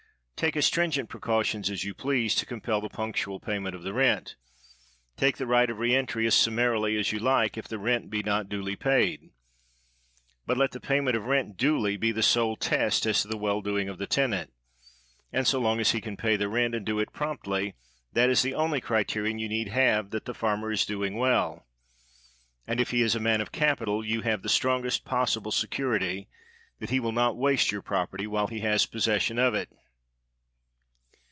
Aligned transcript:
Take 0.43 0.57
as 0.57 0.65
stringent 0.65 1.07
precautions 1.07 1.69
as 1.69 1.83
you 1.83 1.93
please 1.93 2.33
to 2.33 2.47
compel 2.47 2.81
the 2.81 2.89
punctual 2.89 3.39
payment 3.39 3.75
of 3.75 3.83
the 3.83 3.93
rent; 3.93 4.35
take 5.15 5.37
the 5.37 5.45
right 5.45 5.69
of 5.69 5.77
reentry 5.77 6.25
as 6.25 6.33
summarily 6.33 6.97
as 6.97 7.11
you 7.11 7.19
like 7.19 7.59
if 7.59 7.67
the 7.67 7.77
rent 7.77 8.09
be 8.09 8.23
not 8.23 8.49
duly 8.49 8.75
paid, 8.75 9.29
but 10.47 10.57
let 10.57 10.71
the 10.71 10.79
payment 10.79 11.15
of 11.15 11.25
rent 11.27 11.57
duly 11.57 11.95
be 11.95 12.11
the 12.11 12.23
sole 12.23 12.55
test 12.55 13.05
as 13.05 13.21
to 13.21 13.27
the 13.27 13.37
well 13.37 13.61
doing 13.61 13.87
of 13.87 13.99
the 13.99 14.07
tenant; 14.07 14.51
and 15.31 15.45
so 15.45 15.59
long 15.61 15.79
as 15.79 15.91
he 15.91 16.01
can 16.01 16.17
pay 16.17 16.35
the 16.35 16.49
rent, 16.49 16.73
and 16.73 16.87
do 16.87 16.97
it 16.97 17.13
promptly, 17.13 17.75
that 18.13 18.27
is 18.31 18.41
the 18.41 18.55
only 18.55 18.81
criterion 18.81 19.37
you 19.37 19.47
need 19.47 19.67
have 19.67 20.09
that 20.09 20.25
the 20.25 20.33
farmer 20.33 20.71
is 20.71 20.85
doing 20.87 21.13
well; 21.17 21.67
and 22.65 22.81
if 22.81 22.89
he 22.89 23.03
is 23.03 23.13
a 23.13 23.19
man 23.19 23.41
of 23.41 23.51
capital, 23.51 24.03
you 24.03 24.21
have 24.21 24.41
the 24.41 24.49
strongest 24.49 25.05
possible 25.05 25.51
security 25.51 26.27
that 26.79 26.89
he 26.89 26.99
will 26.99 27.11
161 27.11 27.13
COBDEN 27.13 27.37
not 27.37 27.39
waste 27.39 27.71
your 27.71 27.83
property 27.83 28.25
while 28.25 28.47
he 28.47 28.61
has 28.61 28.87
possession 28.87 29.37
of 29.37 29.53
it. 29.53 29.69